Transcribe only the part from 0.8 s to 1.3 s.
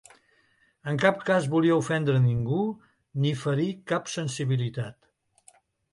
En cap